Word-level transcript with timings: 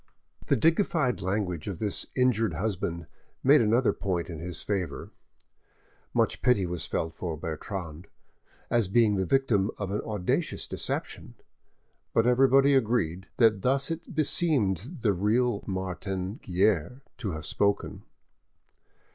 The 0.47 0.55
dignified 0.55 1.21
language 1.21 1.67
of 1.67 1.77
this 1.77 2.07
injured 2.15 2.55
husband 2.55 3.05
made 3.43 3.61
another 3.61 3.93
point 3.93 4.31
in 4.31 4.39
his 4.39 4.63
favour. 4.63 5.11
Much 6.11 6.41
pity 6.41 6.65
was 6.65 6.87
felt 6.87 7.13
for 7.13 7.37
Bertrande, 7.37 8.07
as 8.71 8.87
being 8.87 9.13
the 9.15 9.27
victim 9.27 9.69
of 9.77 9.91
an 9.91 10.01
audacious 10.03 10.65
deception; 10.65 11.35
but 12.15 12.25
everybody 12.25 12.73
agreed 12.73 13.27
that 13.37 13.61
thus 13.61 13.91
it 13.91 14.15
beseemed 14.15 15.01
the 15.01 15.13
real 15.13 15.63
Martin 15.67 16.39
Guerre 16.41 17.03
to 17.19 17.33
have 17.33 17.45
spoken. 17.45 18.01